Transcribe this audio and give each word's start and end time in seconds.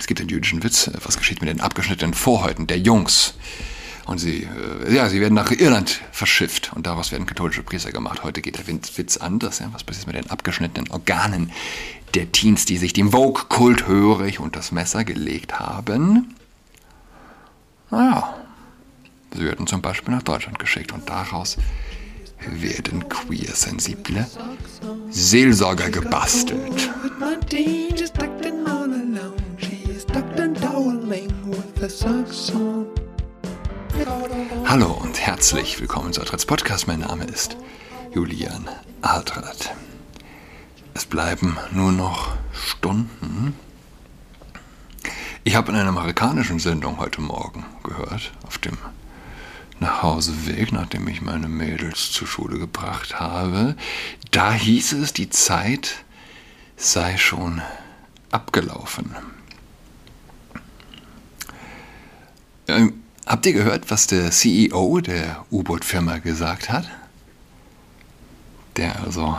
Es 0.00 0.06
gibt 0.06 0.18
den 0.18 0.30
jüdischen 0.30 0.62
Witz, 0.62 0.86
äh, 0.86 0.92
was 1.04 1.18
geschieht 1.18 1.42
mit 1.42 1.50
den 1.50 1.60
abgeschnittenen 1.60 2.14
Vorhäuten 2.14 2.66
der 2.66 2.78
Jungs? 2.78 3.34
Und 4.06 4.16
sie, 4.18 4.48
äh, 4.86 4.94
ja, 4.94 5.10
sie 5.10 5.20
werden 5.20 5.34
nach 5.34 5.50
Irland 5.50 6.00
verschifft 6.10 6.72
und 6.74 6.86
daraus 6.86 7.12
werden 7.12 7.26
katholische 7.26 7.62
Priester 7.62 7.92
gemacht. 7.92 8.24
Heute 8.24 8.40
geht 8.40 8.56
der 8.56 8.66
Witz 8.66 9.18
anders. 9.18 9.58
Ja? 9.58 9.68
Was 9.72 9.84
passiert 9.84 10.06
mit 10.06 10.16
den 10.16 10.30
abgeschnittenen 10.30 10.90
Organen 10.90 11.52
der 12.14 12.32
Teens, 12.32 12.64
die 12.64 12.78
sich 12.78 12.94
dem 12.94 13.12
Vogue-Kult 13.12 13.86
hörig 13.86 14.40
und 14.40 14.56
das 14.56 14.72
Messer 14.72 15.04
gelegt 15.04 15.60
haben? 15.60 16.34
Naja, 17.90 18.34
sie 19.34 19.44
werden 19.44 19.66
zum 19.66 19.82
Beispiel 19.82 20.14
nach 20.14 20.22
Deutschland 20.22 20.58
geschickt 20.58 20.92
und 20.92 21.10
daraus 21.10 21.58
werden 22.48 23.06
queer-sensible 23.06 24.26
Seelsorger 25.10 25.90
gebastelt. 25.90 26.90
Hallo 34.66 34.92
und 35.02 35.18
herzlich 35.18 35.80
willkommen 35.80 36.12
zu 36.12 36.20
Altrats 36.20 36.44
Podcast. 36.44 36.86
Mein 36.86 37.00
Name 37.00 37.24
ist 37.24 37.56
Julian 38.12 38.68
Altrat. 39.00 39.74
Es 40.92 41.06
bleiben 41.06 41.56
nur 41.70 41.90
noch 41.92 42.36
Stunden. 42.52 43.56
Ich 45.42 45.54
habe 45.56 45.72
in 45.72 45.78
einer 45.78 45.88
amerikanischen 45.88 46.58
Sendung 46.58 46.98
heute 46.98 47.22
Morgen 47.22 47.64
gehört, 47.82 48.30
auf 48.46 48.58
dem 48.58 48.76
Nachhauseweg, 49.78 50.72
nachdem 50.72 51.08
ich 51.08 51.22
meine 51.22 51.48
Mädels 51.48 52.12
zur 52.12 52.28
Schule 52.28 52.58
gebracht 52.58 53.18
habe. 53.18 53.74
Da 54.32 54.52
hieß 54.52 54.92
es, 54.92 55.14
die 55.14 55.30
Zeit 55.30 56.04
sei 56.76 57.16
schon 57.16 57.62
abgelaufen. 58.30 59.16
Ähm, 62.70 63.02
habt 63.30 63.46
ihr 63.46 63.52
gehört, 63.52 63.90
was 63.92 64.08
der 64.08 64.32
CEO 64.32 65.00
der 65.00 65.46
U-Boot-Firma 65.52 66.18
gesagt 66.18 66.68
hat? 66.68 66.90
Der 68.76 69.00
also, 69.04 69.38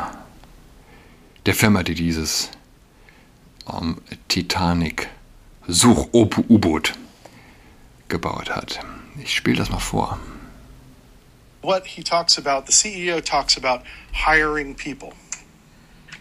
der 1.46 1.54
Firma, 1.54 1.84
die 1.84 1.96
dieses 1.96 2.52
ähm, 3.70 3.98
Titanic-Such-U-Boot 4.30 6.94
gebaut 8.08 8.50
hat. 8.50 8.80
Ich 9.22 9.36
spiele 9.36 9.58
das 9.58 9.70
mal 9.70 9.80
vor. 9.80 10.18
What 11.62 11.86
he 11.86 12.02
talks 12.02 12.38
about, 12.38 12.68
the 12.68 12.72
CEO 12.72 13.20
talks 13.20 13.58
about 13.58 13.82
hiring 14.14 14.74
people. 14.74 15.12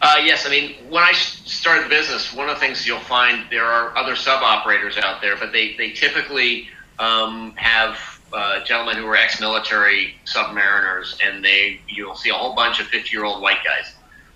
Uh, 0.03 0.17
yes, 0.25 0.45
I 0.45 0.49
mean, 0.51 0.75
when 0.91 1.05
I 1.05 1.13
started 1.13 1.85
the 1.85 1.89
business, 1.89 2.35
one 2.35 2.49
of 2.49 2.59
the 2.59 2.67
things 2.67 2.85
you'll 2.85 2.99
find 2.99 3.49
there 3.49 3.67
are 3.67 3.97
other 3.97 4.17
sub 4.17 4.43
operators 4.43 4.97
out 4.97 5.21
there, 5.21 5.37
but 5.37 5.53
they, 5.53 5.77
they 5.77 5.93
typically 5.93 6.69
um, 7.01 7.55
have 7.57 7.99
uh, 8.33 8.63
gentlemen 8.65 8.97
who 8.97 9.07
are 9.07 9.17
ex 9.17 9.41
military 9.41 10.15
submariners, 10.33 11.17
and 11.25 11.45
they 11.45 11.81
you'll 11.89 12.15
see 12.15 12.31
a 12.31 12.35
whole 12.35 12.55
bunch 12.55 12.79
of 12.79 12.87
50 12.87 13.09
year 13.13 13.25
old 13.25 13.43
white 13.43 13.65
guys. 13.65 13.87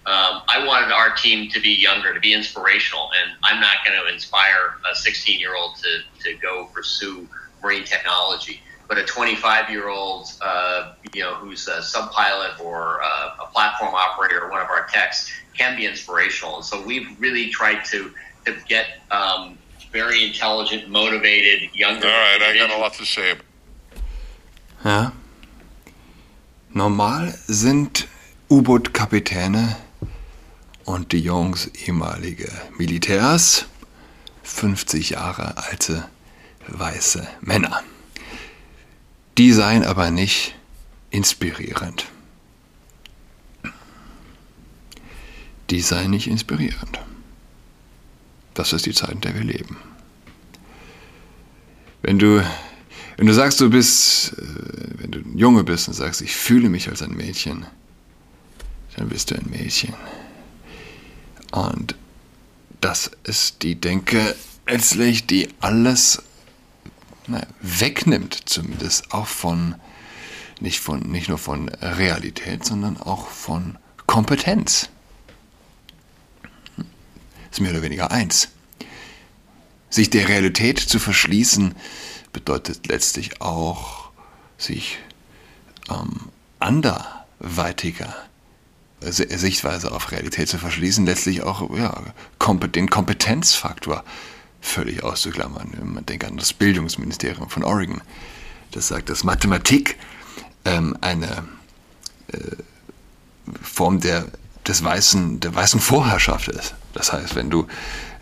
Um, 0.06 0.42
I 0.48 0.66
wanted 0.66 0.92
our 0.92 1.14
team 1.14 1.50
to 1.50 1.60
be 1.60 1.70
younger, 1.70 2.12
to 2.12 2.20
be 2.20 2.34
inspirational, 2.34 3.08
and 3.22 3.32
I'm 3.44 3.60
not 3.60 3.76
going 3.86 3.98
to 3.98 4.12
inspire 4.12 4.74
a 4.90 4.94
16 4.94 5.38
year 5.38 5.54
old 5.56 5.76
to, 5.82 6.30
to 6.30 6.38
go 6.38 6.68
pursue 6.74 7.28
marine 7.62 7.84
technology. 7.84 8.60
But 8.88 8.98
a 8.98 9.04
25 9.04 9.70
year 9.70 9.88
old, 9.88 10.28
uh, 10.42 10.92
you 11.14 11.22
know, 11.22 11.34
who's 11.36 11.68
a 11.68 11.82
sub 11.82 12.12
pilot 12.12 12.60
or 12.62 13.02
uh, 13.02 13.28
a 13.46 13.52
platform 13.54 13.94
operator 13.94 14.42
or 14.42 14.50
one 14.50 14.60
of 14.60 14.68
our 14.68 14.86
techs 14.92 15.30
can 15.56 15.74
be 15.76 15.86
inspirational. 15.86 16.56
And 16.56 16.64
so 16.64 16.84
we've 16.84 17.08
really 17.18 17.48
tried 17.48 17.84
to, 17.86 18.12
to 18.44 18.56
get 18.68 18.86
um, 19.10 19.58
very 19.94 20.26
intelligent, 20.26 20.88
motivated, 20.88 21.70
younger. 21.72 22.08
All 22.08 22.12
right, 22.12 22.42
I 22.42 22.58
got 22.58 22.70
a 22.70 22.78
lot 22.78 22.94
to 22.94 23.04
say. 23.04 23.36
Ja. 24.84 25.12
Normal 26.72 27.32
sind 27.46 28.08
U-Boot-Kapitäne 28.50 29.76
und 30.84 31.12
die 31.12 31.20
Jungs 31.20 31.68
ehemalige 31.68 32.50
Militärs 32.76 33.66
50 34.42 35.10
Jahre 35.10 35.56
alte 35.56 36.08
weiße 36.66 37.26
Männer. 37.40 37.84
Die 39.38 39.52
seien 39.52 39.84
aber 39.84 40.10
nicht 40.10 40.56
inspirierend. 41.10 42.06
Die 45.70 45.80
seien 45.80 46.10
nicht 46.10 46.26
inspirierend. 46.26 46.98
Das 48.54 48.72
ist 48.72 48.86
die 48.86 48.94
Zeit, 48.94 49.10
in 49.10 49.20
der 49.20 49.34
wir 49.34 49.44
leben. 49.44 49.76
Wenn 52.02 52.18
du, 52.18 52.44
wenn 53.16 53.26
du 53.26 53.34
sagst, 53.34 53.60
du 53.60 53.70
bist, 53.70 54.34
äh, 54.38 54.42
wenn 54.98 55.10
du 55.10 55.18
ein 55.20 55.38
Junge 55.38 55.64
bist 55.64 55.88
und 55.88 55.94
sagst, 55.94 56.22
ich 56.22 56.34
fühle 56.34 56.68
mich 56.68 56.88
als 56.88 57.02
ein 57.02 57.16
Mädchen, 57.16 57.66
dann 58.96 59.08
bist 59.08 59.30
du 59.30 59.34
ein 59.34 59.50
Mädchen. 59.50 59.94
Und 61.50 61.96
das 62.80 63.10
ist 63.24 63.62
die 63.62 63.80
Denke 63.80 64.34
letztlich, 64.68 65.26
die 65.26 65.48
alles 65.60 66.22
na, 67.26 67.46
wegnimmt, 67.60 68.38
zumindest 68.44 69.12
auch 69.12 69.26
von 69.26 69.74
nicht, 70.60 70.80
von, 70.80 71.00
nicht 71.00 71.28
nur 71.28 71.38
von 71.38 71.68
Realität, 71.68 72.64
sondern 72.64 72.96
auch 72.96 73.28
von 73.28 73.78
Kompetenz. 74.06 74.88
Ist 77.54 77.60
mehr 77.60 77.70
oder 77.70 77.82
weniger 77.82 78.10
eins. 78.10 78.48
Sich 79.88 80.10
der 80.10 80.28
Realität 80.28 80.80
zu 80.80 80.98
verschließen, 80.98 81.76
bedeutet 82.32 82.88
letztlich 82.88 83.40
auch, 83.40 84.10
sich 84.58 84.98
ähm, 85.88 86.30
anderweitiger 86.58 88.12
Sichtweise 89.00 89.92
auf 89.92 90.10
Realität 90.10 90.48
zu 90.48 90.58
verschließen, 90.58 91.06
letztlich 91.06 91.44
auch 91.44 91.72
ja, 91.78 92.02
den 92.74 92.90
Kompetenzfaktor 92.90 94.02
völlig 94.60 95.04
auszuklammern. 95.04 95.78
Man 95.80 96.04
denkt 96.06 96.24
an 96.24 96.36
das 96.36 96.54
Bildungsministerium 96.54 97.48
von 97.50 97.62
Oregon. 97.62 98.02
Das 98.72 98.88
sagt, 98.88 99.10
dass 99.10 99.22
Mathematik 99.22 99.96
ähm, 100.64 100.98
eine 101.02 101.44
äh, 102.32 102.38
Form 103.62 104.00
der, 104.00 104.26
des 104.66 104.82
weißen, 104.82 105.38
der 105.38 105.54
weißen 105.54 105.78
Vorherrschaft 105.78 106.48
ist. 106.48 106.74
Das 106.94 107.12
heißt, 107.12 107.34
wenn 107.34 107.50
du 107.50 107.66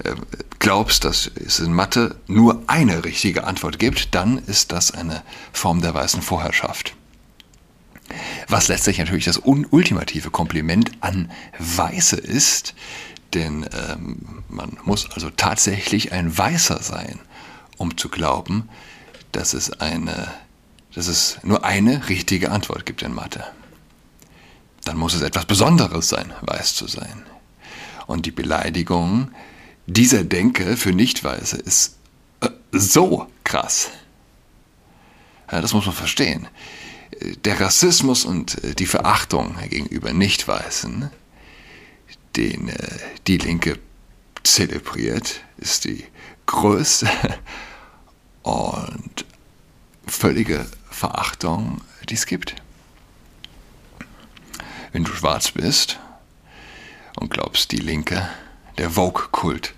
äh, 0.03 0.15
glaubst, 0.59 1.05
dass 1.05 1.27
es 1.27 1.61
in 1.61 1.73
Mathe 1.73 2.17
nur 2.27 2.63
eine 2.67 3.05
richtige 3.05 3.45
Antwort 3.45 3.79
gibt, 3.79 4.15
dann 4.15 4.39
ist 4.39 4.73
das 4.73 4.91
eine 4.91 5.23
Form 5.53 5.81
der 5.83 5.95
weißen 5.95 6.23
Vorherrschaft. 6.23 6.97
Was 8.49 8.69
letztlich 8.69 8.99
natürlich 8.99 9.25
das 9.25 9.39
ultimative 9.39 10.31
Kompliment 10.31 10.91
an 11.01 11.31
Weiße 11.59 12.17
ist, 12.17 12.75
denn 13.35 13.67
ähm, 13.73 14.45
man 14.49 14.77
muss 14.85 15.11
also 15.11 15.31
tatsächlich 15.31 16.13
ein 16.13 16.37
Weißer 16.37 16.83
sein, 16.83 17.19
um 17.79 17.97
zu 17.97 18.09
glauben, 18.09 18.69
dass 19.33 19.55
es, 19.55 19.81
eine, 19.81 20.29
dass 20.95 21.07
es 21.07 21.39
nur 21.43 21.65
eine 21.65 22.09
richtige 22.09 22.51
Antwort 22.51 22.85
gibt 22.85 23.03
in 23.03 23.15
Mathe. 23.15 23.45
Dann 24.85 24.97
muss 24.97 25.15
es 25.15 25.23
etwas 25.23 25.47
Besonderes 25.47 26.09
sein, 26.09 26.33
weiß 26.43 26.75
zu 26.75 26.87
sein. 26.87 27.25
Und 28.07 28.27
die 28.27 28.31
Beleidigung 28.31 29.31
dieser 29.87 30.25
Denke 30.25 30.77
für 30.77 30.93
Nicht-Weiße 30.93 31.57
ist 31.57 31.97
äh, 32.41 32.49
so 32.73 33.29
krass. 33.45 33.91
Das 35.49 35.75
muss 35.75 35.85
man 35.85 35.95
verstehen. 35.95 36.49
Der 37.45 37.61
Rassismus 37.61 38.25
und 38.25 38.63
äh, 38.65 38.75
die 38.75 38.87
Verachtung 38.87 39.57
gegenüber 39.69 40.13
Nicht-Weißen 40.13 41.11
den 42.37 42.69
äh, 42.69 42.99
die 43.27 43.39
Linke 43.39 43.79
zelebriert, 44.43 45.41
ist 45.59 45.85
die 45.85 46.05
größte 46.47 47.09
und 48.43 49.25
völlige 50.07 50.67
Verachtung, 50.91 51.81
die 52.09 52.15
es 52.15 52.27
gibt. 52.27 52.57
Wenn 54.93 55.05
du 55.05 55.13
schwarz 55.13 55.53
bist 55.53 55.99
und 57.17 57.31
glaubst, 57.31 57.73
die 57.73 57.79
Linke, 57.79 58.29
der 58.79 58.91
Vogue-Kult 58.91 59.75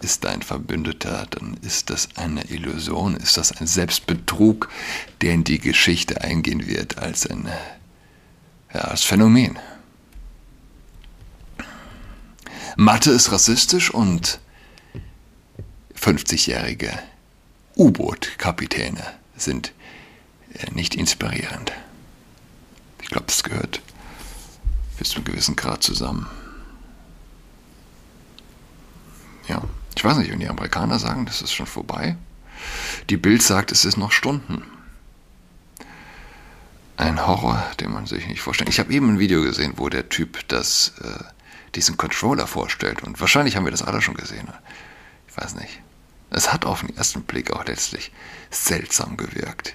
ist 0.00 0.24
dein 0.24 0.42
Verbündeter, 0.42 1.26
dann 1.30 1.56
ist 1.62 1.90
das 1.90 2.08
eine 2.16 2.44
Illusion, 2.50 3.16
ist 3.16 3.36
das 3.36 3.52
ein 3.52 3.66
Selbstbetrug, 3.66 4.68
der 5.20 5.34
in 5.34 5.44
die 5.44 5.58
Geschichte 5.58 6.20
eingehen 6.20 6.66
wird 6.66 6.98
als 6.98 7.26
ein 7.26 7.48
ja, 8.72 8.80
als 8.82 9.02
Phänomen. 9.02 9.58
Mathe 12.76 13.10
ist 13.10 13.32
rassistisch 13.32 13.90
und 13.90 14.38
50-jährige 16.00 16.96
U-Boot-Kapitäne 17.76 19.02
sind 19.36 19.72
äh, 20.54 20.70
nicht 20.72 20.94
inspirierend. 20.94 21.72
Ich 23.02 23.08
glaube, 23.08 23.26
es 23.28 23.42
gehört 23.42 23.80
bis 24.98 25.10
zu 25.10 25.16
einem 25.16 25.24
gewissen 25.24 25.56
Grad 25.56 25.82
zusammen. 25.82 26.26
Ja, 29.48 29.62
Ich 29.96 30.04
weiß 30.04 30.18
nicht, 30.18 30.30
wenn 30.30 30.38
die 30.38 30.48
Amerikaner 30.48 30.98
sagen, 30.98 31.26
das 31.26 31.42
ist 31.42 31.52
schon 31.52 31.66
vorbei. 31.66 32.16
Die 33.10 33.16
Bild 33.16 33.42
sagt, 33.42 33.72
es 33.72 33.84
ist 33.84 33.96
noch 33.96 34.12
Stunden. 34.12 34.62
Ein 36.96 37.26
Horror, 37.26 37.64
den 37.80 37.92
man 37.92 38.06
sich 38.06 38.26
nicht 38.26 38.42
vorstellt. 38.42 38.68
Ich 38.68 38.78
habe 38.78 38.92
eben 38.92 39.08
ein 39.08 39.18
Video 39.18 39.42
gesehen, 39.42 39.74
wo 39.76 39.88
der 39.88 40.08
Typ 40.08 40.46
das, 40.48 40.92
äh, 41.02 41.24
diesen 41.74 41.96
Controller 41.96 42.46
vorstellt. 42.46 43.02
Und 43.02 43.20
wahrscheinlich 43.20 43.56
haben 43.56 43.64
wir 43.64 43.70
das 43.70 43.82
alle 43.82 44.02
schon 44.02 44.14
gesehen. 44.14 44.48
Ich 45.28 45.36
weiß 45.36 45.54
nicht. 45.56 45.80
Es 46.30 46.52
hat 46.52 46.64
auf 46.64 46.80
den 46.80 46.96
ersten 46.96 47.22
Blick 47.22 47.52
auch 47.52 47.64
letztlich 47.64 48.12
seltsam 48.50 49.16
gewirkt. 49.16 49.74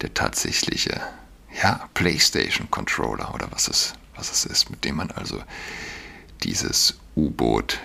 Der 0.00 0.12
tatsächliche, 0.12 1.00
ja, 1.62 1.88
PlayStation 1.94 2.70
Controller 2.70 3.34
oder 3.34 3.50
was 3.52 3.68
es, 3.68 3.94
was 4.16 4.30
es 4.32 4.44
ist, 4.44 4.70
mit 4.70 4.84
dem 4.84 4.96
man 4.96 5.10
also 5.10 5.42
dieses 6.42 6.98
U-Boot 7.16 7.78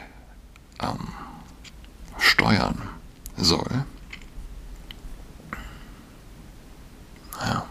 ähm, 0.84 1.08
steuern 2.20 2.82
soll. 3.38 3.86
Ja. 7.42 7.66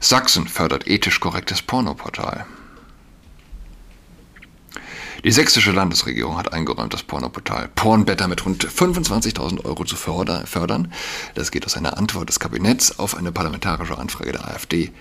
Sachsen 0.00 0.48
fördert 0.48 0.88
ethisch 0.88 1.20
korrektes 1.20 1.62
Pornoportal. 1.62 2.46
Die 5.24 5.30
sächsische 5.30 5.70
Landesregierung 5.70 6.36
hat 6.36 6.52
eingeräumt, 6.52 6.92
das 6.92 7.04
Pornoportal 7.04 7.68
Pornbetter 7.76 8.26
mit 8.26 8.44
rund 8.44 8.66
25.000 8.66 9.64
Euro 9.64 9.84
zu 9.84 9.94
fördern. 9.94 10.92
Das 11.36 11.52
geht 11.52 11.64
aus 11.64 11.76
einer 11.76 11.96
Antwort 11.96 12.28
des 12.28 12.40
Kabinetts 12.40 12.98
auf 12.98 13.16
eine 13.16 13.30
parlamentarische 13.30 13.96
Anfrage 13.96 14.32
der 14.32 14.48
AfD 14.48 14.92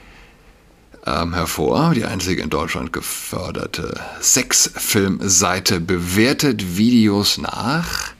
ähm, 1.06 1.34
hervor. 1.34 1.94
Die 1.94 2.06
einzige 2.06 2.42
in 2.42 2.50
Deutschland 2.50 2.94
geförderte 2.94 4.00
Sexfilmseite 4.22 5.80
bewertet 5.80 6.78
Videos 6.78 7.38
nach 7.38 8.14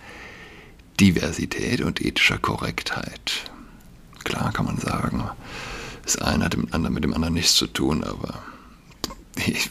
Diversität 1.00 1.82
und 1.82 2.02
ethischer 2.02 2.38
Korrektheit. 2.38 3.52
Klar 4.24 4.52
kann 4.54 4.66
man 4.66 4.78
sagen, 4.78 5.24
das 6.04 6.18
eine 6.18 6.46
hat 6.46 6.56
mit 6.56 7.04
dem 7.04 7.14
anderen, 7.14 7.34
nichts 7.34 7.56
zu 7.56 7.68
tun, 7.68 8.04
aber 8.04 8.42
ich, 9.36 9.70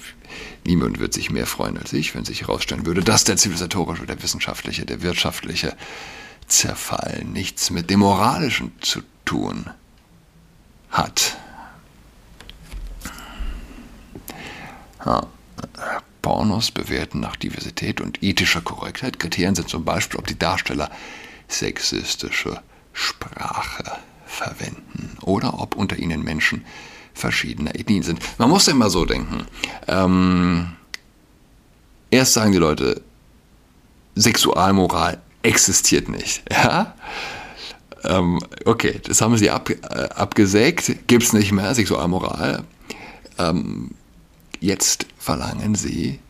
niemand 0.64 0.98
wird 0.98 1.12
sich 1.12 1.30
mehr 1.30 1.46
freuen 1.46 1.78
als 1.78 1.92
ich, 1.92 2.14
wenn 2.14 2.24
sich 2.24 2.42
herausstellen 2.42 2.86
würde, 2.86 3.02
dass 3.02 3.24
der 3.24 3.36
zivilisatorische, 3.36 4.06
der 4.06 4.22
wissenschaftliche, 4.22 4.86
der 4.86 5.02
wirtschaftliche 5.02 5.76
Zerfall 6.46 7.24
nichts 7.24 7.70
mit 7.70 7.90
dem 7.90 8.00
Moralischen 8.00 8.72
zu 8.80 9.02
tun 9.24 9.70
hat. 10.90 11.36
Ja, 15.05 15.26
Pornos 16.23 16.70
bewerten 16.70 17.20
nach 17.20 17.37
Diversität 17.37 18.00
und 18.00 18.23
ethischer 18.23 18.61
Korrektheit. 18.61 19.19
Kriterien 19.19 19.55
sind 19.55 19.69
zum 19.69 19.85
Beispiel, 19.85 20.19
ob 20.19 20.26
die 20.26 20.38
Darsteller 20.38 20.91
sexistische 21.49 22.61
Sprache 22.93 23.99
verwenden 24.26 25.17
oder 25.23 25.61
ob 25.61 25.76
unter 25.76 25.97
ihnen 25.97 26.23
Menschen 26.23 26.64
verschiedener 27.14 27.75
Ethnien 27.75 28.02
sind. 28.02 28.20
Man 28.38 28.50
muss 28.50 28.67
ja 28.67 28.73
immer 28.73 28.91
so 28.91 29.05
denken. 29.05 29.47
Ähm, 29.88 30.73
erst 32.11 32.35
sagen 32.35 32.53
die 32.53 32.58
Leute, 32.58 33.03
Sexualmoral 34.14 35.20
existiert 35.43 36.08
nicht. 36.08 36.43
Ja? 36.53 36.94
Ähm, 38.03 38.38
okay, 38.64 38.99
das 39.03 39.20
haben 39.20 39.37
sie 39.37 39.50
ab, 39.50 39.69
äh, 39.69 39.75
abgesägt, 40.14 41.06
gibt 41.06 41.23
es 41.23 41.35
nicht 41.35 41.53
mehr, 41.53 41.75
Sexualmoral. 41.75 42.64
Ähm, 43.38 43.91
jetzt 44.60 45.06
verlangen 45.18 45.74
sie 45.74 46.20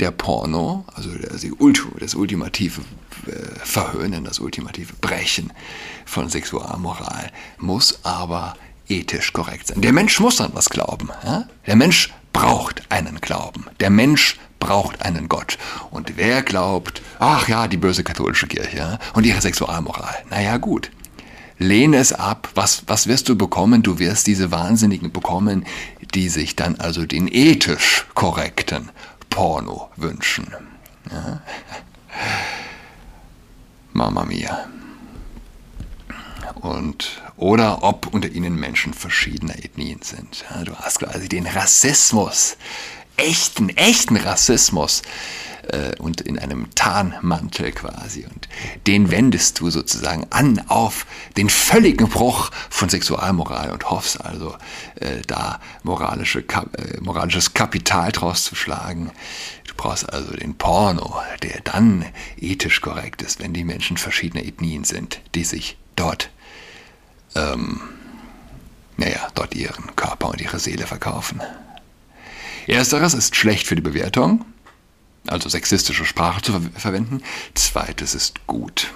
der 0.00 0.10
Porno, 0.10 0.84
also 0.94 1.10
das, 1.14 1.44
ultimative 2.14 2.80
äh, 3.26 3.32
Verhöhnen, 3.62 4.24
das 4.24 4.40
ultimative 4.40 4.94
Brechen 5.00 5.52
von 6.04 6.28
Sexualmoral, 6.28 7.30
muss 7.58 8.00
aber 8.04 8.56
ethisch 8.88 9.32
korrekt 9.32 9.68
sein. 9.68 9.80
Der 9.80 9.92
Mensch 9.92 10.18
muss 10.18 10.40
an 10.40 10.50
was 10.54 10.68
glauben. 10.70 11.10
Ja? 11.24 11.44
Der 11.66 11.76
Mensch 11.76 12.12
braucht 12.32 12.82
einen 12.90 13.20
Glauben. 13.20 13.66
Der 13.80 13.90
Mensch 13.90 14.38
braucht 14.58 15.02
einen 15.02 15.28
Gott. 15.28 15.58
Und 15.90 16.16
wer 16.16 16.42
glaubt, 16.42 17.02
ach 17.18 17.48
ja, 17.48 17.68
die 17.68 17.76
böse 17.76 18.04
katholische 18.04 18.46
Kirche 18.46 18.76
ja? 18.76 18.98
und 19.14 19.24
ihre 19.24 19.40
Sexualmoral? 19.40 20.14
Naja, 20.30 20.56
gut. 20.56 20.90
Lehne 21.58 21.98
es 21.98 22.12
ab. 22.12 22.48
Was, 22.54 22.82
was 22.86 23.06
wirst 23.06 23.28
du 23.28 23.36
bekommen? 23.36 23.82
Du 23.82 23.98
wirst 23.98 24.26
diese 24.26 24.50
Wahnsinnigen 24.50 25.12
bekommen, 25.12 25.64
die 26.14 26.28
sich 26.28 26.56
dann 26.56 26.76
also 26.76 27.06
den 27.06 27.28
ethisch 27.28 28.06
korrekten 28.14 28.90
Porno 29.30 29.90
wünschen. 29.96 30.54
Ja? 31.10 31.42
Mama 33.92 34.24
mia. 34.24 34.66
Und, 36.54 37.22
oder 37.36 37.82
ob 37.82 38.06
unter 38.08 38.28
ihnen 38.28 38.56
Menschen 38.56 38.94
verschiedener 38.94 39.56
Ethnien 39.56 40.00
sind. 40.02 40.44
Ja, 40.50 40.64
du 40.64 40.74
hast 40.76 41.00
quasi 41.00 41.28
den 41.28 41.46
Rassismus, 41.46 42.56
echten, 43.22 43.68
echten 43.70 44.16
Rassismus 44.16 45.02
äh, 45.68 45.96
und 45.98 46.20
in 46.20 46.38
einem 46.38 46.74
Tarnmantel 46.74 47.72
quasi. 47.72 48.24
Und 48.24 48.48
den 48.86 49.10
wendest 49.10 49.60
du 49.60 49.70
sozusagen 49.70 50.26
an 50.30 50.62
auf 50.68 51.06
den 51.36 51.48
völligen 51.48 52.08
Bruch 52.08 52.50
von 52.70 52.88
Sexualmoral 52.88 53.70
und 53.70 53.90
hoffst 53.90 54.24
also, 54.24 54.56
äh, 54.96 55.22
da 55.26 55.60
moralische, 55.82 56.40
äh, 56.40 57.00
moralisches 57.00 57.54
Kapital 57.54 58.12
draus 58.12 58.44
zu 58.44 58.54
schlagen. 58.54 59.10
Du 59.66 59.74
brauchst 59.76 60.12
also 60.12 60.32
den 60.32 60.56
Porno, 60.56 61.22
der 61.42 61.60
dann 61.62 62.04
ethisch 62.36 62.80
korrekt 62.80 63.22
ist, 63.22 63.40
wenn 63.40 63.54
die 63.54 63.64
Menschen 63.64 63.96
verschiedener 63.96 64.44
Ethnien 64.44 64.84
sind, 64.84 65.20
die 65.34 65.44
sich 65.44 65.76
dort, 65.96 66.30
ähm, 67.34 67.80
naja, 68.96 69.28
dort 69.34 69.54
ihren 69.54 69.96
Körper 69.96 70.28
und 70.28 70.40
ihre 70.40 70.58
Seele 70.58 70.86
verkaufen. 70.86 71.40
Ersteres 72.66 73.14
ist 73.14 73.36
schlecht 73.36 73.66
für 73.66 73.76
die 73.76 73.82
Bewertung, 73.82 74.44
also 75.26 75.48
sexistische 75.48 76.04
Sprache 76.04 76.42
zu 76.42 76.52
ver 76.52 76.62
verwenden. 76.74 77.22
Zweites 77.54 78.14
ist 78.14 78.46
gut. 78.46 78.92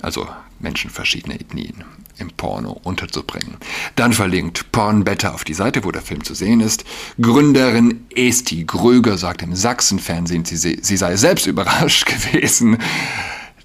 Also 0.00 0.28
Menschen 0.58 0.90
verschiedener 0.90 1.36
Ethnien 1.36 1.84
im 2.18 2.30
Porno 2.30 2.80
unterzubringen. 2.82 3.56
Dann 3.96 4.12
verlinkt 4.12 4.70
Pornbetter 4.72 5.34
auf 5.34 5.44
die 5.44 5.54
Seite, 5.54 5.84
wo 5.84 5.90
der 5.90 6.02
Film 6.02 6.24
zu 6.24 6.34
sehen 6.34 6.60
ist. 6.60 6.84
Gründerin 7.20 8.06
Esti 8.14 8.64
Gröger 8.64 9.18
sagt 9.18 9.42
im 9.42 9.54
Sachsenfernsehen, 9.54 10.44
sie, 10.44 10.56
sie 10.56 10.96
sei 10.96 11.16
selbst 11.16 11.46
überrascht 11.46 12.06
gewesen, 12.06 12.78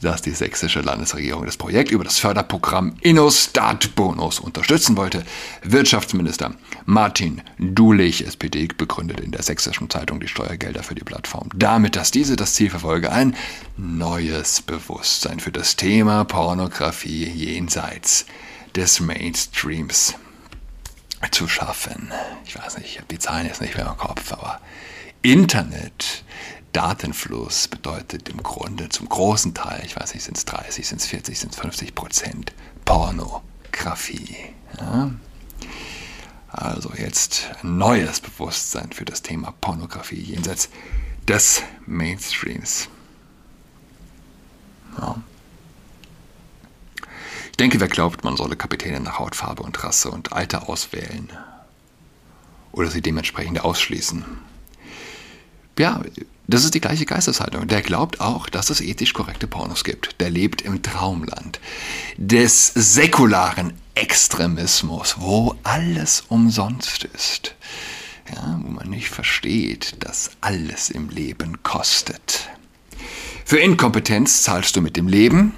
dass 0.01 0.21
die 0.21 0.31
sächsische 0.31 0.81
Landesregierung 0.81 1.45
das 1.45 1.57
Projekt 1.57 1.91
über 1.91 2.03
das 2.03 2.19
Förderprogramm 2.19 2.95
InnoStart 3.01 3.95
Bonus 3.95 4.39
unterstützen 4.39 4.97
wollte. 4.97 5.23
Wirtschaftsminister 5.63 6.53
Martin 6.85 7.41
Dulich, 7.59 8.25
SPD, 8.25 8.67
begründet 8.67 9.19
in 9.19 9.31
der 9.31 9.43
sächsischen 9.43 9.89
Zeitung 9.89 10.19
die 10.19 10.27
Steuergelder 10.27 10.83
für 10.83 10.95
die 10.95 11.03
Plattform 11.03 11.49
damit, 11.53 11.95
dass 11.95 12.11
diese 12.11 12.35
das 12.35 12.53
Ziel 12.53 12.69
verfolge, 12.69 13.11
ein 13.11 13.35
neues 13.75 14.61
Bewusstsein 14.61 15.39
für 15.39 15.51
das 15.51 15.75
Thema 15.75 16.23
Pornografie 16.23 17.25
jenseits 17.25 18.25
des 18.75 18.99
Mainstreams 18.99 20.15
zu 21.31 21.47
schaffen. 21.47 22.11
Ich 22.45 22.57
weiß 22.57 22.77
nicht, 22.77 22.91
ich 22.91 22.97
habe 22.97 23.07
die 23.09 23.19
Zahlen 23.19 23.47
jetzt 23.47 23.61
nicht 23.61 23.75
mehr 23.75 23.87
im 23.87 23.97
Kopf, 23.97 24.31
aber 24.31 24.61
Internet 25.21 26.23
Datenfluss 26.77 27.67
bedeutet 27.67 28.29
im 28.29 28.43
Grunde 28.43 28.87
zum 28.89 29.09
großen 29.09 29.55
Teil, 29.55 29.81
ich 29.83 29.95
weiß 29.95 30.13
nicht, 30.13 30.21
sind 30.23 30.37
es 30.37 30.45
30, 30.45 30.87
sind 30.87 31.01
es 31.01 31.07
40, 31.07 31.39
sind 31.39 31.53
es 31.55 31.59
50 31.59 31.95
Prozent 31.95 32.53
Pornografie. 32.85 34.35
Ja? 34.79 35.09
Also 36.49 36.93
jetzt 36.95 37.49
neues 37.63 38.19
Bewusstsein 38.19 38.91
für 38.91 39.05
das 39.05 39.23
Thema 39.23 39.55
Pornografie 39.59 40.21
jenseits 40.21 40.69
des 41.27 41.63
Mainstreams. 41.87 42.89
Ja. 44.99 45.19
Ich 47.49 47.57
denke, 47.57 47.79
wer 47.79 47.87
glaubt, 47.87 48.23
man 48.23 48.37
solle 48.37 48.55
Kapitäne 48.55 48.99
nach 48.99 49.17
Hautfarbe 49.17 49.63
und 49.63 49.83
Rasse 49.83 50.11
und 50.11 50.31
Alter 50.31 50.69
auswählen 50.69 51.33
oder 52.71 52.91
sie 52.91 53.01
dementsprechend 53.01 53.61
ausschließen. 53.61 54.25
Ja, 55.79 56.03
das 56.47 56.63
ist 56.63 56.73
die 56.73 56.81
gleiche 56.81 57.05
Geisteshaltung. 57.05 57.67
Der 57.67 57.81
glaubt 57.81 58.21
auch, 58.21 58.47
dass 58.49 58.69
es 58.69 58.79
ethisch 58.79 59.13
korrekte 59.13 59.47
Pornos 59.47 59.83
gibt. 59.83 60.21
Der 60.21 60.29
lebt 60.29 60.61
im 60.61 60.81
Traumland 60.81 61.59
des 62.15 62.67
säkularen 62.73 63.73
Extremismus, 63.95 65.15
wo 65.19 65.55
alles 65.63 66.23
umsonst 66.29 67.03
ist. 67.03 67.55
Ja, 68.33 68.59
wo 68.61 68.69
man 68.69 68.89
nicht 68.89 69.09
versteht, 69.09 69.95
dass 70.03 70.31
alles 70.41 70.89
im 70.89 71.09
Leben 71.09 71.63
kostet. 71.63 72.49
Für 73.45 73.59
Inkompetenz 73.59 74.43
zahlst 74.43 74.75
du 74.75 74.81
mit 74.81 74.97
dem 74.97 75.07
Leben, 75.07 75.53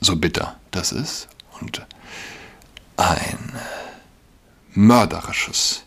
so 0.00 0.16
bitter 0.16 0.58
das 0.70 0.92
ist, 0.92 1.28
und 1.60 1.84
ein 2.96 3.52
mörderisches 4.72 5.82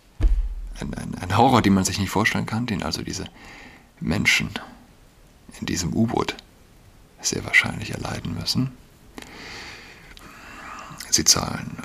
ein, 0.84 0.94
ein, 0.94 1.16
ein 1.16 1.38
Horror, 1.38 1.62
den 1.62 1.74
man 1.74 1.86
sich 1.86 2.00
nicht 2.00 2.10
vorstellen 2.10 2.46
kann, 2.46 2.66
den 2.66 2.84
also 2.84 3.02
diese 3.02 3.26
Menschen 4.00 4.50
in 5.60 5.66
diesem 5.66 5.94
U-Boot 5.94 6.36
sehr 7.22 7.46
wahrscheinlich 7.46 7.92
erleiden 7.92 8.36
müssen. 8.36 8.72
Sie 11.10 11.24
zahlen 11.24 11.78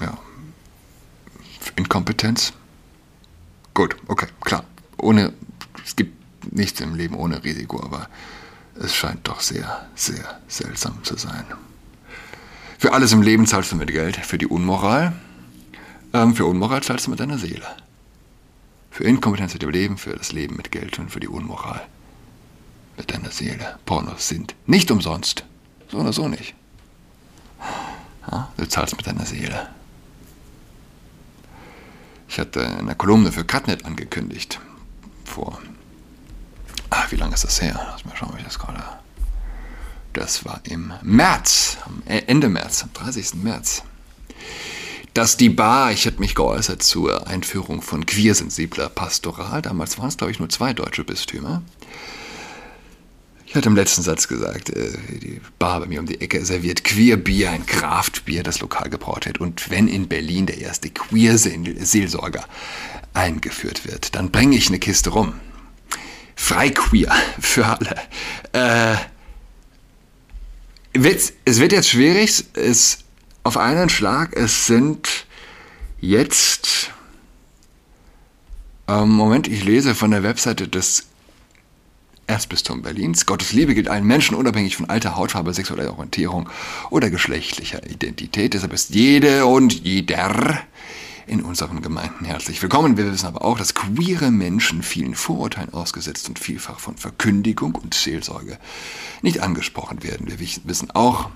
ja, 0.00 0.16
Inkompetenz. 1.76 2.52
Gut, 3.74 3.96
okay, 4.08 4.26
klar. 4.40 4.64
Ohne, 4.96 5.32
es 5.84 5.94
gibt 5.94 6.52
nichts 6.52 6.80
im 6.80 6.94
Leben 6.94 7.14
ohne 7.14 7.44
Risiko, 7.44 7.82
aber 7.82 8.08
es 8.74 8.94
scheint 8.94 9.28
doch 9.28 9.40
sehr, 9.40 9.88
sehr 9.94 10.40
seltsam 10.48 11.04
zu 11.04 11.16
sein. 11.16 11.44
Für 12.78 12.94
alles 12.94 13.12
im 13.12 13.22
Leben 13.22 13.46
zahlst 13.46 13.72
du 13.72 13.76
mit 13.76 13.90
Geld, 13.90 14.16
für 14.16 14.38
die 14.38 14.46
Unmoral. 14.46 15.12
Ähm, 16.14 16.34
für 16.34 16.46
Unmoral 16.46 16.82
zahlst 16.82 17.06
du 17.06 17.10
mit 17.10 17.20
deiner 17.20 17.38
Seele. 17.38 17.66
Für 18.90 19.04
Inkompetenz 19.04 19.52
mit 19.52 19.62
dem 19.62 19.70
Leben, 19.70 19.98
für 19.98 20.16
das 20.16 20.32
Leben 20.32 20.56
mit 20.56 20.72
Geld 20.72 20.98
und 20.98 21.10
für 21.10 21.20
die 21.20 21.28
Unmoral 21.28 21.86
mit 22.96 23.10
deiner 23.12 23.30
Seele. 23.30 23.78
Pornos 23.86 24.28
sind 24.28 24.54
nicht 24.66 24.90
umsonst. 24.90 25.44
So 25.88 25.98
oder 25.98 26.12
so 26.12 26.28
nicht. 26.28 26.54
Du 28.56 28.66
zahlst 28.66 28.96
mit 28.96 29.06
deiner 29.06 29.24
Seele. 29.24 29.70
Ich 32.28 32.38
hatte 32.38 32.64
eine 32.64 32.94
Kolumne 32.94 33.32
für 33.32 33.44
Cutnet 33.44 33.84
angekündigt. 33.86 34.60
Vor. 35.24 35.58
Ach, 36.90 37.10
wie 37.10 37.16
lange 37.16 37.34
ist 37.34 37.44
das 37.44 37.62
her? 37.62 37.80
Lass 37.90 38.04
mal 38.04 38.14
schauen, 38.16 38.34
wie 38.34 38.38
ich 38.38 38.44
das 38.44 38.58
gerade. 38.58 38.84
Das 40.12 40.44
war 40.44 40.60
im 40.64 40.92
März, 41.02 41.78
äh, 42.06 42.22
Ende 42.26 42.48
März, 42.48 42.82
am 42.82 42.92
30. 42.92 43.42
März. 43.42 43.82
Dass 45.14 45.36
die 45.36 45.48
Bar, 45.48 45.92
ich 45.92 46.04
hätte 46.04 46.20
mich 46.20 46.34
geäußert 46.34 46.82
zur 46.82 47.26
Einführung 47.26 47.82
von 47.82 48.06
queersensibler 48.06 48.88
Pastoral. 48.88 49.60
Damals 49.60 49.98
waren 49.98 50.08
es, 50.08 50.16
glaube 50.16 50.30
ich, 50.30 50.38
nur 50.38 50.48
zwei 50.48 50.72
deutsche 50.72 51.04
Bistümer. 51.04 51.62
Ich 53.50 53.56
hatte 53.56 53.68
im 53.68 53.74
letzten 53.74 54.02
Satz 54.02 54.28
gesagt, 54.28 54.70
äh, 54.70 54.92
die 55.20 55.40
Bar 55.58 55.80
bei 55.80 55.86
mir 55.86 55.98
um 55.98 56.06
die 56.06 56.20
Ecke 56.20 56.44
serviert 56.44 56.84
Queerbier, 56.84 57.50
ein 57.50 57.66
Kraftbier, 57.66 58.44
das 58.44 58.60
lokal 58.60 58.88
gebraut 58.88 59.26
wird. 59.26 59.40
Und 59.40 59.70
wenn 59.70 59.88
in 59.88 60.06
Berlin 60.06 60.46
der 60.46 60.58
erste 60.58 60.88
Queer-Seelsorger 60.88 62.44
eingeführt 63.12 63.88
wird, 63.88 64.14
dann 64.14 64.30
bringe 64.30 64.56
ich 64.56 64.68
eine 64.68 64.78
Kiste 64.78 65.10
rum. 65.10 65.34
Frei 66.36 66.70
queer 66.70 67.12
für 67.40 67.66
alle. 67.66 67.96
Äh, 68.52 68.96
es 70.92 71.60
wird 71.60 71.72
jetzt 71.72 71.88
schwierig, 71.88 72.44
es 72.54 72.98
auf 73.42 73.56
einen 73.56 73.88
Schlag, 73.88 74.36
es 74.36 74.66
sind 74.66 75.26
jetzt, 76.00 76.90
ähm, 78.88 79.10
Moment, 79.10 79.48
ich 79.48 79.64
lese 79.64 79.94
von 79.94 80.10
der 80.10 80.22
Webseite 80.22 80.68
des 80.68 81.06
Erzbistum 82.26 82.82
Berlins. 82.82 83.26
Gottes 83.26 83.52
Liebe 83.52 83.74
gilt 83.74 83.88
allen 83.88 84.04
Menschen, 84.04 84.36
unabhängig 84.36 84.76
von 84.76 84.88
Alter, 84.88 85.16
Hautfarbe, 85.16 85.52
sexueller 85.52 85.90
Orientierung 85.90 86.48
oder 86.90 87.10
geschlechtlicher 87.10 87.84
Identität. 87.90 88.54
Deshalb 88.54 88.72
ist 88.72 88.94
jede 88.94 89.46
und 89.46 89.72
jeder 89.84 90.60
in 91.26 91.42
unseren 91.42 91.80
Gemeinden 91.80 92.24
herzlich 92.24 92.60
willkommen. 92.62 92.96
Wir 92.96 93.10
wissen 93.10 93.26
aber 93.26 93.44
auch, 93.44 93.58
dass 93.58 93.74
queere 93.74 94.30
Menschen 94.30 94.82
vielen 94.82 95.14
Vorurteilen 95.14 95.72
ausgesetzt 95.72 96.28
und 96.28 96.38
vielfach 96.38 96.80
von 96.80 96.96
Verkündigung 96.96 97.74
und 97.76 97.94
Seelsorge 97.94 98.58
nicht 99.22 99.40
angesprochen 99.40 100.02
werden. 100.02 100.28
Wir 100.28 100.40
wissen 100.64 100.90
auch, 100.90 101.30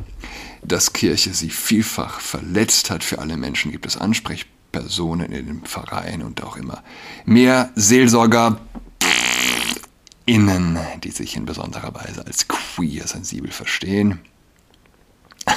dass 0.64 0.92
Kirche 0.92 1.34
sie 1.34 1.50
vielfach 1.50 2.20
verletzt 2.20 2.90
hat. 2.90 3.04
Für 3.04 3.18
alle 3.18 3.36
Menschen 3.36 3.70
gibt 3.70 3.86
es 3.86 3.96
Ansprechpersonen 3.96 5.32
in 5.32 5.46
den 5.46 5.64
Vereinen 5.64 6.22
und 6.22 6.42
auch 6.42 6.56
immer 6.56 6.82
mehr 7.24 7.70
Seelsorger 7.74 8.60
Innen, 10.26 10.78
die 11.02 11.10
sich 11.10 11.36
in 11.36 11.44
besonderer 11.44 11.94
Weise 11.94 12.26
als 12.26 12.48
queer 12.48 13.06
sensibel 13.06 13.50
verstehen, 13.50 14.20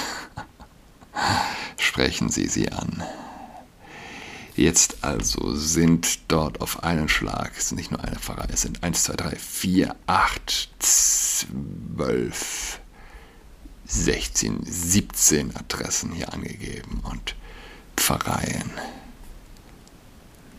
sprechen 1.77 2.29
Sie 2.29 2.47
sie 2.47 2.69
an. 2.69 3.01
Jetzt 4.57 4.97
also 5.03 5.55
sind 5.55 6.29
dort 6.29 6.59
auf 6.59 6.83
einen 6.83 7.07
Schlag, 7.07 7.53
es 7.57 7.69
sind 7.69 7.77
nicht 7.77 7.91
nur 7.91 8.03
eine 8.03 8.19
Pfarrei, 8.19 8.47
es 8.51 8.63
sind 8.63 8.83
1, 8.83 9.03
2, 9.03 9.13
3, 9.13 9.35
4, 9.37 9.95
8, 10.07 10.69
12, 10.79 12.81
16, 13.88 14.60
17 14.65 15.56
Adressen 15.56 16.12
hier 16.12 16.34
angegeben 16.34 17.01
und 17.03 17.36
Pfarreien, 17.96 18.72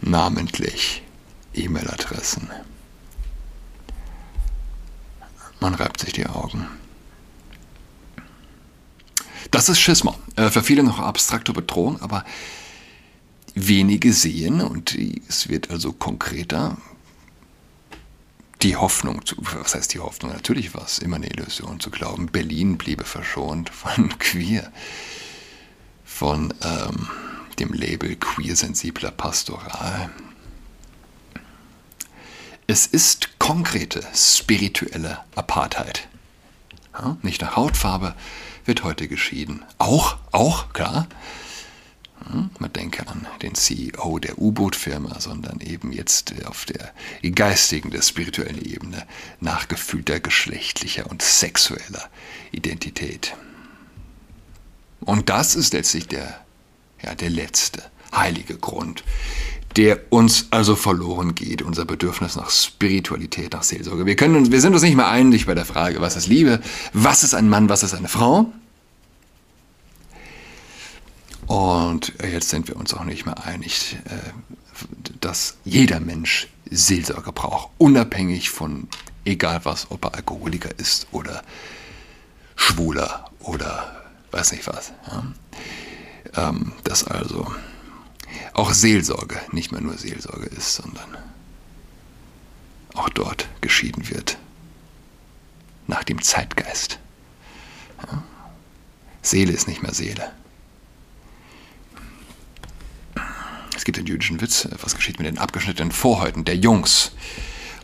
namentlich 0.00 1.02
E-Mail-Adressen. 1.54 2.50
Man 5.61 5.75
reibt 5.75 6.00
sich 6.00 6.12
die 6.12 6.26
Augen. 6.26 6.66
Das 9.50 9.68
ist 9.68 9.80
Schisma. 9.80 10.14
Äh, 10.37 10.50
für 10.50 10.62
viele 10.62 10.82
noch 10.82 10.99
abstrakte 10.99 11.52
Bedrohung, 11.52 12.00
aber 12.00 12.25
wenige 13.54 14.12
sehen, 14.12 14.61
und 14.61 14.97
es 15.28 15.49
wird 15.49 15.70
also 15.70 15.92
konkreter, 15.92 16.76
die 18.62 18.76
Hoffnung, 18.76 19.24
zu, 19.24 19.36
was 19.38 19.74
heißt 19.74 19.94
die 19.94 20.00
Hoffnung? 20.00 20.32
Natürlich 20.32 20.74
war 20.74 20.84
es 20.84 20.98
immer 20.98 21.16
eine 21.16 21.28
Illusion 21.28 21.80
zu 21.80 21.90
glauben, 21.90 22.26
Berlin 22.26 22.78
bliebe 22.78 23.04
verschont 23.04 23.70
von 23.70 24.18
queer, 24.18 24.72
von 26.04 26.52
ähm, 26.62 27.08
dem 27.58 27.72
Label 27.72 28.16
queer-sensibler 28.16 29.10
Pastoral. 29.10 30.10
Es 32.66 32.86
ist 32.86 33.38
konkrete 33.38 34.02
spirituelle 34.14 35.20
Apartheid. 35.34 36.08
Ja, 36.92 37.16
nicht 37.22 37.40
nach 37.40 37.56
Hautfarbe 37.56 38.14
wird 38.64 38.82
heute 38.82 39.08
geschieden. 39.08 39.64
Auch, 39.78 40.16
auch, 40.32 40.72
klar. 40.72 41.06
Man 42.58 42.72
denke 42.72 43.06
an 43.08 43.26
den 43.42 43.54
CEO 43.54 44.18
der 44.18 44.38
U-Boot-Firma, 44.38 45.20
sondern 45.20 45.60
eben 45.60 45.92
jetzt 45.92 46.34
auf 46.46 46.66
der 46.66 46.92
geistigen, 47.30 47.90
der 47.90 48.02
spirituellen 48.02 48.62
Ebene 48.64 49.06
nach 49.40 49.68
gefühlter 49.68 50.20
geschlechtlicher 50.20 51.10
und 51.10 51.22
sexueller 51.22 52.08
Identität. 52.52 53.34
Und 55.00 55.28
das 55.28 55.54
ist 55.54 55.72
letztlich 55.72 56.08
der, 56.08 56.44
ja, 57.02 57.14
der 57.14 57.30
letzte 57.30 57.82
heilige 58.14 58.56
Grund, 58.56 59.04
der 59.76 60.00
uns 60.10 60.48
also 60.50 60.76
verloren 60.76 61.34
geht, 61.34 61.62
unser 61.62 61.84
Bedürfnis 61.84 62.37
nach 62.37 62.50
Spiritualität, 62.50 63.52
nach 63.52 63.62
Seelsorge. 63.62 64.06
Wir, 64.06 64.16
können, 64.16 64.50
wir 64.50 64.60
sind 64.60 64.75
uns 64.75 64.82
nicht 64.82 64.96
mehr 64.96 65.08
einig 65.08 65.46
bei 65.46 65.54
der 65.54 65.64
Frage, 65.64 66.00
was 66.00 66.16
ist 66.16 66.26
Liebe, 66.26 66.60
was 66.92 67.22
ist 67.22 67.34
ein 67.34 67.48
Mann, 67.48 67.68
was 67.68 67.82
ist 67.82 67.94
eine 67.94 68.08
Frau. 68.08 68.52
Und 71.48 72.12
jetzt 72.22 72.50
sind 72.50 72.68
wir 72.68 72.76
uns 72.76 72.92
auch 72.94 73.04
nicht 73.04 73.24
mehr 73.24 73.44
einig, 73.44 73.96
äh, 74.04 74.18
dass 75.20 75.56
jeder 75.64 75.98
Mensch 75.98 76.48
Seelsorge 76.70 77.32
braucht, 77.32 77.70
unabhängig 77.78 78.50
von 78.50 78.86
egal 79.24 79.60
was, 79.64 79.90
ob 79.90 80.04
er 80.04 80.14
Alkoholiker 80.14 80.70
ist 80.78 81.06
oder 81.10 81.42
Schwuler 82.54 83.30
oder 83.40 84.04
weiß 84.30 84.52
nicht 84.52 84.66
was. 84.66 84.92
Ähm, 86.34 86.72
das 86.84 87.04
also 87.04 87.50
auch 88.52 88.72
Seelsorge 88.72 89.40
nicht 89.52 89.72
mehr 89.72 89.80
nur 89.80 89.96
Seelsorge 89.96 90.46
ist, 90.46 90.74
sondern 90.74 91.16
auch 92.94 93.08
dort 93.08 93.48
geschieden 93.62 94.10
wird. 94.10 94.36
Nach 95.86 96.04
dem 96.04 96.20
Zeitgeist. 96.20 96.98
Seele 99.22 99.52
ist 99.52 99.66
nicht 99.66 99.82
mehr 99.82 99.94
Seele. 99.94 100.32
Es 103.76 103.77
gibt 103.88 103.97
den 103.97 104.04
jüdischen 104.04 104.42
Witz, 104.42 104.68
was 104.83 104.95
geschieht 104.95 105.18
mit 105.18 105.26
den 105.26 105.38
abgeschnittenen 105.38 105.92
Vorhäuten 105.92 106.45
der 106.45 106.57
Jungs? 106.57 107.12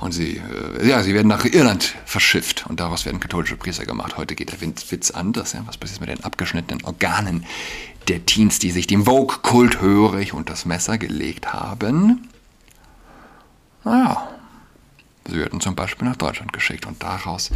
Und 0.00 0.12
sie, 0.12 0.36
äh, 0.36 0.86
ja, 0.86 1.02
sie 1.02 1.14
werden 1.14 1.28
nach 1.28 1.46
Irland 1.46 1.94
verschifft 2.04 2.66
und 2.68 2.78
daraus 2.78 3.06
werden 3.06 3.20
katholische 3.20 3.56
Priester 3.56 3.86
gemacht. 3.86 4.18
Heute 4.18 4.34
geht 4.34 4.52
der 4.52 4.60
Witz 4.60 5.10
anders. 5.12 5.54
Ja? 5.54 5.62
Was 5.66 5.78
passiert 5.78 6.02
mit 6.02 6.10
den 6.10 6.22
abgeschnittenen 6.22 6.84
Organen 6.84 7.46
der 8.08 8.26
Teens, 8.26 8.58
die 8.58 8.70
sich 8.70 8.86
dem 8.86 9.06
Vogue-Kult 9.06 9.80
hörig 9.80 10.34
und 10.34 10.50
das 10.50 10.66
Messer 10.66 10.98
gelegt 10.98 11.54
haben? 11.54 12.28
Naja, 13.82 14.28
sie 15.26 15.38
werden 15.38 15.62
zum 15.62 15.74
Beispiel 15.74 16.06
nach 16.06 16.16
Deutschland 16.16 16.52
geschickt 16.52 16.84
und 16.84 17.02
daraus 17.02 17.50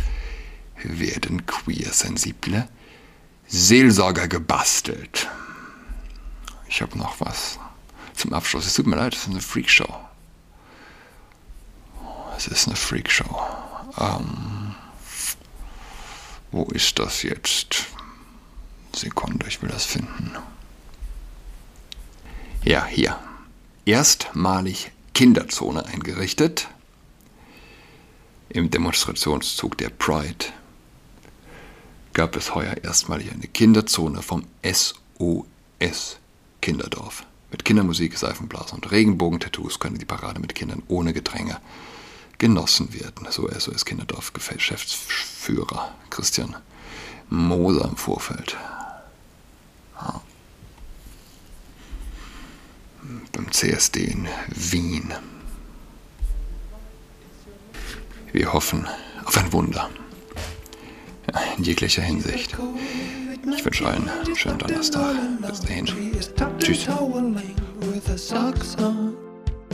werden 0.83 1.45
queer-sensible 1.45 2.67
Seelsorger 3.47 4.27
gebastelt. 4.27 5.29
Ich 6.67 6.81
habe 6.81 6.97
noch 6.97 7.21
was 7.21 7.59
zum 8.19 8.33
Abschluss. 8.33 8.67
Es 8.67 8.75
tut 8.75 8.87
mir 8.87 8.97
leid, 8.97 9.15
es 9.15 9.23
ist 9.23 9.31
eine 9.31 9.41
Freakshow. 9.41 9.95
Es 12.37 12.47
ist 12.47 12.67
eine 12.67 12.77
Freakshow. 12.77 13.41
Ähm, 13.99 14.75
wo 16.51 16.65
ist 16.65 16.99
das 16.99 17.23
jetzt? 17.23 17.87
Sekunde, 18.95 19.47
ich 19.47 19.63
will 19.63 19.69
das 19.69 19.85
finden. 19.85 20.37
Ja, 22.65 22.87
hier. 22.87 23.19
Erstmalig 23.85 24.91
Kinderzone 25.15 25.87
eingerichtet. 25.87 26.69
Im 28.51 28.71
Demonstrationszug 28.71 29.77
der 29.79 29.91
Pride 29.91 30.47
gab 32.13 32.35
es 32.37 32.55
heuer 32.55 32.77
erstmalig 32.83 33.31
eine 33.33 33.47
Kinderzone 33.47 34.23
vom 34.23 34.45
SOS 34.63 36.19
Kinderdorf. 36.61 37.25
Mit 37.51 37.65
Kindermusik, 37.65 38.19
Seifenblasen 38.19 38.77
und 38.77 38.91
Regenbogentattoos 38.91 39.79
können 39.79 39.99
die 39.99 40.05
Parade 40.05 40.39
mit 40.41 40.55
Kindern 40.55 40.83
ohne 40.89 41.13
Gedränge 41.13 41.61
genossen 42.37 42.93
werden. 42.93 43.27
So 43.31 43.49
SOS 43.49 43.85
Kinderdorf 43.85 44.33
Geschäftsführer 44.33 45.95
Christian 46.11 46.57
Moser 47.31 47.89
im 47.89 47.97
Vorfeld. 47.97 48.57
Ja. 50.01 50.21
Beim 53.33 53.53
CSD 53.53 54.05
in 54.05 54.29
Wien. 54.49 55.15
Wir 58.33 58.53
hoffen 58.53 58.87
auf 59.25 59.37
ein 59.39 59.53
Wunder. 59.53 59.89
In 61.57 61.65
jeglicher 61.65 62.03
Hinsicht. 62.03 62.57
Ich 63.57 63.65
wünsche 63.65 63.87
allen 63.87 64.09
einen 64.09 64.37
schönen 64.37 64.59
Donnerstag. 64.59 65.17
Bis 65.47 65.61
dahin. 65.61 65.87
Tschüss. 66.59 66.87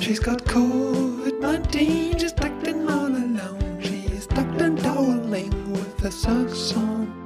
She's 0.00 0.20
got 0.20 0.44
COVID-19, 0.44 2.20
she's 2.20 2.32
tucked 2.32 2.66
in 2.66 2.86
all 2.88 3.06
alone. 3.06 3.80
She's 3.80 4.26
tucked 4.26 4.60
and 4.60 4.78
toweling 4.78 5.50
with 5.72 5.98
her 6.00 6.10
socks 6.10 6.76
on. 6.76 7.23